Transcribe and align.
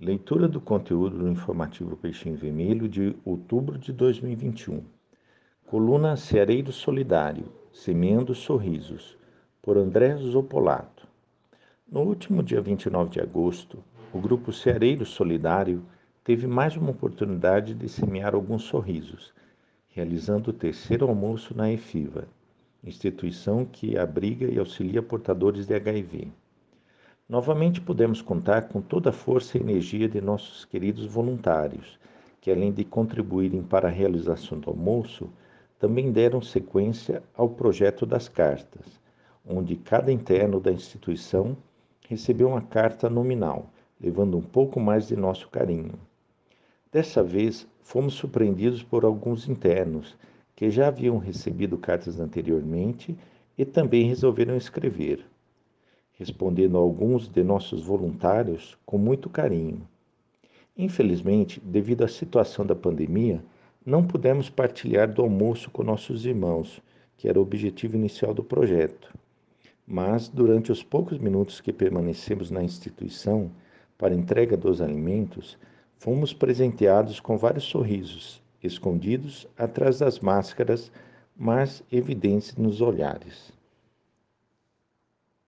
Leitura 0.00 0.48
do 0.48 0.60
conteúdo 0.60 1.18
do 1.18 1.28
informativo 1.28 1.96
Peixinho 1.96 2.36
Vermelho 2.36 2.88
de 2.88 3.14
outubro 3.24 3.78
de 3.78 3.92
2021. 3.92 4.82
Coluna 5.68 6.16
Ceareiro 6.16 6.72
Solidário, 6.72 7.44
Semeando 7.72 8.34
Sorrisos, 8.34 9.16
por 9.62 9.78
André 9.78 10.16
Zopolato. 10.16 11.06
No 11.88 12.00
último 12.00 12.42
dia 12.42 12.60
29 12.60 13.08
de 13.08 13.20
agosto, 13.20 13.84
o 14.12 14.18
grupo 14.18 14.52
Ceareiro 14.52 15.06
Solidário 15.06 15.84
teve 16.24 16.48
mais 16.48 16.76
uma 16.76 16.90
oportunidade 16.90 17.72
de 17.72 17.88
semear 17.88 18.34
alguns 18.34 18.64
sorrisos, 18.64 19.32
realizando 19.86 20.50
o 20.50 20.52
terceiro 20.52 21.06
almoço 21.06 21.56
na 21.56 21.70
EFIVA, 21.70 22.26
instituição 22.82 23.64
que 23.64 23.96
abriga 23.96 24.50
e 24.50 24.58
auxilia 24.58 25.00
portadores 25.00 25.68
de 25.68 25.74
HIV. 25.74 26.32
Novamente 27.26 27.80
pudemos 27.80 28.20
contar 28.20 28.68
com 28.68 28.82
toda 28.82 29.08
a 29.08 29.12
força 29.12 29.56
e 29.56 29.60
energia 29.60 30.06
de 30.06 30.20
nossos 30.20 30.66
queridos 30.66 31.06
voluntários, 31.06 31.98
que 32.38 32.50
além 32.50 32.70
de 32.70 32.84
contribuírem 32.84 33.62
para 33.62 33.88
a 33.88 33.90
realização 33.90 34.60
do 34.60 34.68
almoço, 34.68 35.30
também 35.78 36.12
deram 36.12 36.42
sequência 36.42 37.22
ao 37.34 37.48
projeto 37.48 38.04
das 38.04 38.28
cartas, 38.28 39.00
onde 39.42 39.74
cada 39.74 40.12
interno 40.12 40.60
da 40.60 40.70
instituição 40.70 41.56
recebeu 42.06 42.48
uma 42.48 42.60
carta 42.60 43.08
nominal, 43.08 43.70
levando 43.98 44.36
um 44.36 44.42
pouco 44.42 44.78
mais 44.78 45.08
de 45.08 45.16
nosso 45.16 45.48
carinho. 45.48 45.94
Dessa 46.92 47.22
vez, 47.22 47.66
fomos 47.80 48.12
surpreendidos 48.12 48.82
por 48.82 49.02
alguns 49.02 49.48
internos 49.48 50.14
que 50.54 50.70
já 50.70 50.88
haviam 50.88 51.16
recebido 51.16 51.78
cartas 51.78 52.20
anteriormente 52.20 53.16
e 53.56 53.64
também 53.64 54.06
resolveram 54.06 54.54
escrever 54.56 55.24
respondendo 56.14 56.76
a 56.76 56.80
alguns 56.80 57.28
de 57.28 57.42
nossos 57.42 57.82
voluntários 57.82 58.76
com 58.86 58.96
muito 58.96 59.28
carinho. 59.28 59.86
Infelizmente, 60.76 61.60
devido 61.60 62.02
à 62.02 62.08
situação 62.08 62.64
da 62.64 62.74
pandemia, 62.74 63.44
não 63.84 64.02
pudemos 64.04 64.48
partilhar 64.48 65.12
do 65.12 65.22
almoço 65.22 65.70
com 65.70 65.82
nossos 65.82 66.24
irmãos, 66.24 66.80
que 67.16 67.28
era 67.28 67.38
o 67.38 67.42
objetivo 67.42 67.96
inicial 67.96 68.32
do 68.32 68.42
projeto. 68.42 69.12
Mas, 69.86 70.28
durante 70.28 70.72
os 70.72 70.82
poucos 70.82 71.18
minutos 71.18 71.60
que 71.60 71.72
permanecemos 71.72 72.50
na 72.50 72.62
instituição 72.62 73.50
para 73.98 74.14
entrega 74.14 74.56
dos 74.56 74.80
alimentos, 74.80 75.58
fomos 75.98 76.32
presenteados 76.32 77.20
com 77.20 77.36
vários 77.36 77.64
sorrisos, 77.64 78.42
escondidos 78.62 79.46
atrás 79.56 79.98
das 79.98 80.20
máscaras, 80.20 80.90
mas 81.36 81.82
evidentes 81.92 82.56
nos 82.56 82.80
olhares. 82.80 83.52